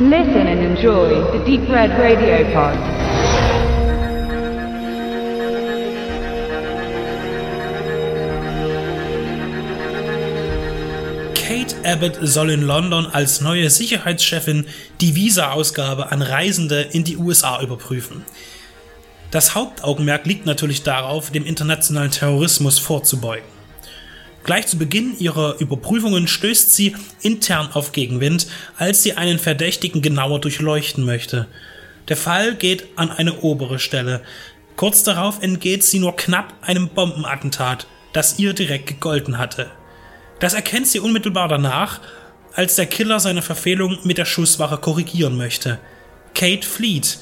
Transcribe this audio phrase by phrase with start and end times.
[0.00, 2.76] Listen and enjoy the Deep Red Radio Pod.
[11.34, 14.66] Kate Abbott soll in London als neue Sicherheitschefin
[15.00, 18.24] die Visa-Ausgabe an Reisende in die USA überprüfen.
[19.32, 23.57] Das Hauptaugenmerk liegt natürlich darauf, dem internationalen Terrorismus vorzubeugen.
[24.44, 30.40] Gleich zu Beginn ihrer Überprüfungen stößt sie intern auf Gegenwind, als sie einen Verdächtigen genauer
[30.40, 31.46] durchleuchten möchte.
[32.08, 34.22] Der Fall geht an eine obere Stelle.
[34.76, 39.70] Kurz darauf entgeht sie nur knapp einem Bombenattentat, das ihr direkt gegolten hatte.
[40.38, 42.00] Das erkennt sie unmittelbar danach,
[42.54, 45.78] als der Killer seine Verfehlung mit der Schusswache korrigieren möchte.
[46.34, 47.18] Kate flieht,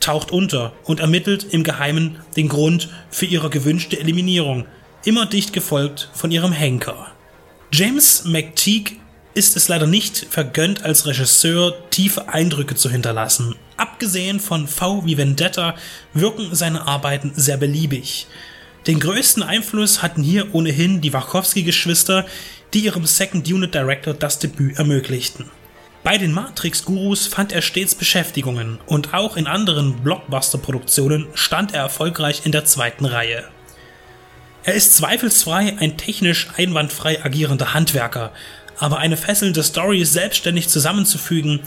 [0.00, 4.66] taucht unter und ermittelt im Geheimen den Grund für ihre gewünschte Eliminierung,
[5.04, 7.08] immer dicht gefolgt von ihrem Henker.
[7.72, 8.96] James McTeague
[9.34, 13.56] ist es leider nicht vergönnt, als Regisseur tiefe Eindrücke zu hinterlassen.
[13.76, 15.74] Abgesehen von V wie Vendetta
[16.12, 18.28] wirken seine Arbeiten sehr beliebig.
[18.86, 22.26] Den größten Einfluss hatten hier ohnehin die Wachowski-Geschwister,
[22.74, 25.46] die ihrem Second Unit Director das Debüt ermöglichten.
[26.02, 32.42] Bei den Matrix-Gurus fand er stets Beschäftigungen und auch in anderen Blockbuster-Produktionen stand er erfolgreich
[32.44, 33.44] in der zweiten Reihe.
[34.66, 38.32] Er ist zweifelsfrei ein technisch einwandfrei agierender Handwerker,
[38.78, 41.60] aber eine fesselnde Story selbstständig zusammenzufügen,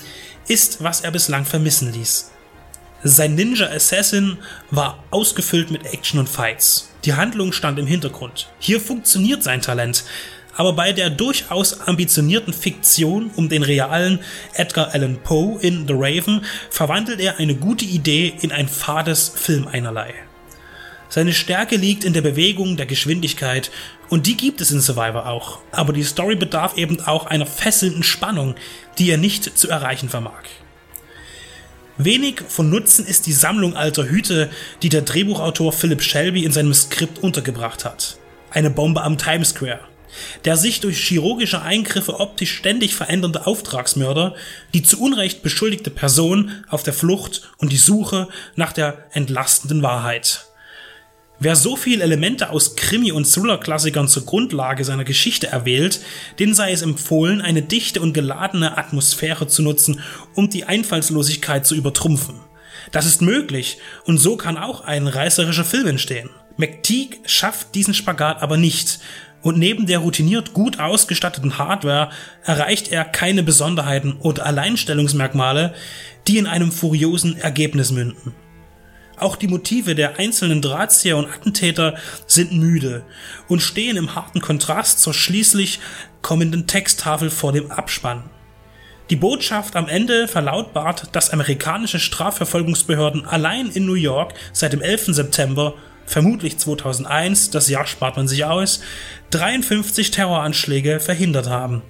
[0.48, 2.32] ist, was er bislang vermissen ließ.
[3.04, 4.40] Sein Ninja Assassin
[4.72, 6.90] war ausgefüllt mit Action und Fights.
[7.06, 8.48] Die Handlung stand im Hintergrund.
[8.58, 10.04] Hier funktioniert sein Talent,
[10.56, 14.20] aber bei der durchaus ambitionierten Fiktion um den realen
[14.54, 20.16] Edgar Allan Poe in The Raven verwandelt er eine gute Idee in ein fades Filmeinerlei.
[21.10, 23.72] Seine Stärke liegt in der Bewegung, der Geschwindigkeit
[24.10, 28.04] und die gibt es in Survivor auch, aber die Story bedarf eben auch einer fesselnden
[28.04, 28.56] Spannung,
[28.98, 30.44] die er nicht zu erreichen vermag.
[31.98, 34.52] Wenig von Nutzen ist die Sammlung alter Hüte,
[34.84, 38.18] die der Drehbuchautor Philip Shelby in seinem Skript untergebracht hat.
[38.52, 39.80] Eine Bombe am Times Square,
[40.46, 44.36] der sich durch chirurgische Eingriffe optisch ständig verändernde Auftragsmörder,
[44.74, 50.47] die zu Unrecht beschuldigte Person auf der Flucht und die Suche nach der entlastenden Wahrheit.
[51.40, 56.00] Wer so viele Elemente aus Krimi- und Thriller-Klassikern zur Grundlage seiner Geschichte erwählt,
[56.40, 60.02] den sei es empfohlen, eine dichte und geladene Atmosphäre zu nutzen,
[60.34, 62.40] um die Einfallslosigkeit zu übertrumpfen.
[62.92, 66.32] Das ist möglich und so kann auch ein reißerischer Film entstehen.
[66.58, 69.00] McTeague schafft diesen Spagat aber nicht
[69.44, 72.10] und neben der routiniert gut ausgestatteten Hardware
[72.44, 75.76] erreicht er keine Besonderheiten oder Alleinstellungsmerkmale,
[76.28, 78.34] die in einem furiosen Ergebnis münden.
[79.20, 81.96] Auch die Motive der einzelnen Drahtzieher und Attentäter
[82.28, 83.04] sind müde
[83.48, 85.80] und stehen im harten Kontrast zur schließlich
[86.22, 88.30] kommenden Texttafel vor dem Abspann.
[89.10, 95.16] Die Botschaft am Ende verlautbart, dass amerikanische Strafverfolgungsbehörden allein in New York seit dem 11.
[95.16, 95.74] September
[96.06, 98.82] vermutlich 2001, das Jahr spart man sich aus,
[99.32, 101.82] 53 Terroranschläge verhindert haben.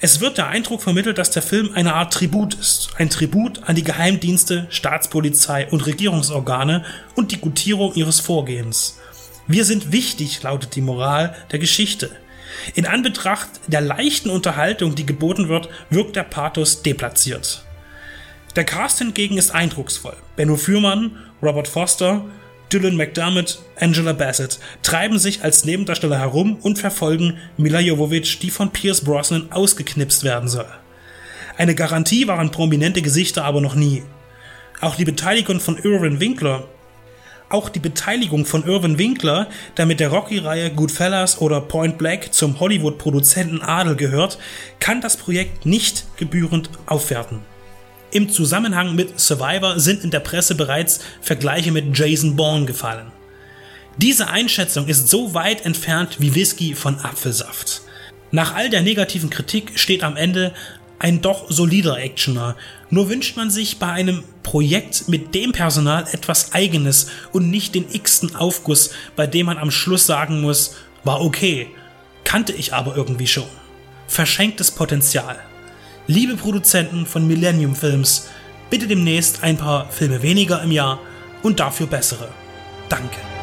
[0.00, 2.90] Es wird der Eindruck vermittelt, dass der Film eine Art Tribut ist.
[2.98, 8.98] Ein Tribut an die Geheimdienste, Staatspolizei und Regierungsorgane und die Gutierung ihres Vorgehens.
[9.46, 12.10] Wir sind wichtig, lautet die Moral der Geschichte.
[12.74, 17.64] In Anbetracht der leichten Unterhaltung, die geboten wird, wirkt der Pathos deplatziert.
[18.56, 20.16] Der Cast hingegen ist eindrucksvoll.
[20.34, 22.24] Benno Fürmann, Robert Foster,
[22.72, 28.70] Dylan McDermott, Angela Bassett treiben sich als Nebendarsteller herum und verfolgen Mila Jovovich, die von
[28.70, 30.66] Pierce Brosnan ausgeknipst werden soll.
[31.56, 34.02] Eine Garantie waren prominente Gesichter aber noch nie.
[34.80, 36.68] Auch die Beteiligung von Irwin Winkler
[37.48, 42.58] auch die Beteiligung von Irwin Winkler, der mit der Rocky-Reihe Goodfellas oder Point Black zum
[42.58, 44.38] Hollywood-Produzenten Adel gehört,
[44.80, 47.42] kann das Projekt nicht gebührend aufwerten.
[48.16, 53.12] Im Zusammenhang mit Survivor sind in der Presse bereits Vergleiche mit Jason Bourne gefallen.
[53.98, 57.82] Diese Einschätzung ist so weit entfernt wie Whisky von Apfelsaft.
[58.30, 60.54] Nach all der negativen Kritik steht am Ende
[60.98, 62.56] ein doch solider Actioner.
[62.88, 67.84] Nur wünscht man sich bei einem Projekt mit dem Personal etwas Eigenes und nicht den
[67.92, 70.74] x-ten Aufguss, bei dem man am Schluss sagen muss,
[71.04, 71.68] war okay,
[72.24, 73.44] kannte ich aber irgendwie schon.
[74.08, 75.38] Verschenktes Potenzial.
[76.08, 78.28] Liebe Produzenten von Millennium Films,
[78.70, 81.00] bitte demnächst ein paar Filme weniger im Jahr
[81.42, 82.28] und dafür bessere.
[82.88, 83.35] Danke.